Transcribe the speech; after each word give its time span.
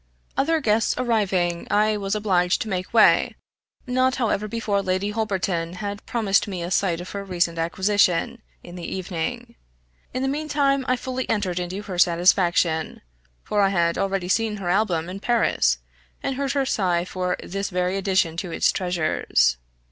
Other 0.35 0.59
guests 0.61 0.95
arriving 0.97 1.67
I 1.69 1.95
was 1.95 2.15
obliged 2.15 2.59
to 2.63 2.67
make 2.69 2.91
way, 2.91 3.35
not 3.85 4.15
however, 4.15 4.47
before 4.47 4.81
Lady 4.81 5.11
Holberton 5.11 5.73
had 5.73 6.03
promised 6.07 6.47
me 6.47 6.63
a 6.63 6.71
sight 6.71 7.01
of 7.01 7.11
her 7.11 7.23
recent 7.23 7.59
acquisition, 7.59 8.41
in 8.63 8.73
the 8.73 8.95
evening. 8.95 9.53
In 10.11 10.23
the 10.23 10.27
mean 10.27 10.47
time 10.49 10.85
I 10.87 10.95
fully 10.95 11.29
entered 11.29 11.59
into 11.59 11.83
her 11.83 11.99
satisfaction, 11.99 13.03
for 13.43 13.61
I 13.61 13.69
had 13.69 13.95
already 13.95 14.27
seen 14.27 14.57
her 14.57 14.69
album 14.71 15.07
in 15.07 15.19
Paris, 15.19 15.77
and 16.23 16.35
heard 16.35 16.53
her 16.53 16.65
sigh 16.65 17.05
for 17.05 17.37
this 17.43 17.69
very 17.69 17.95
addition 17.95 18.37
to 18.37 18.49
its 18.51 18.71
treasures. 18.71 19.57